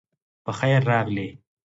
[0.45, 1.27] پخير راغلې